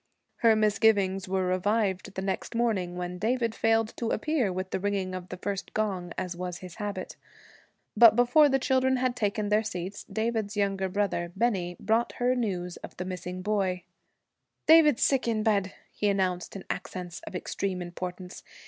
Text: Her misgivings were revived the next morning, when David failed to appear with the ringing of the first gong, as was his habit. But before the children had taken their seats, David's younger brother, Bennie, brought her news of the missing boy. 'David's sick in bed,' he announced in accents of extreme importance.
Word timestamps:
Her 0.37 0.55
misgivings 0.55 1.27
were 1.27 1.45
revived 1.45 2.15
the 2.15 2.23
next 2.23 2.55
morning, 2.55 2.95
when 2.95 3.19
David 3.19 3.53
failed 3.53 3.95
to 3.97 4.09
appear 4.09 4.51
with 4.51 4.71
the 4.71 4.79
ringing 4.79 5.13
of 5.13 5.29
the 5.29 5.37
first 5.37 5.75
gong, 5.75 6.11
as 6.17 6.35
was 6.35 6.57
his 6.57 6.77
habit. 6.77 7.17
But 7.95 8.15
before 8.15 8.49
the 8.49 8.57
children 8.57 8.95
had 8.95 9.15
taken 9.15 9.49
their 9.49 9.61
seats, 9.61 10.03
David's 10.05 10.57
younger 10.57 10.89
brother, 10.89 11.31
Bennie, 11.35 11.77
brought 11.79 12.13
her 12.13 12.35
news 12.35 12.77
of 12.77 12.97
the 12.97 13.05
missing 13.05 13.43
boy. 13.43 13.83
'David's 14.65 15.03
sick 15.03 15.27
in 15.27 15.43
bed,' 15.43 15.75
he 15.91 16.09
announced 16.09 16.55
in 16.55 16.63
accents 16.67 17.19
of 17.27 17.35
extreme 17.35 17.79
importance. 17.79 18.41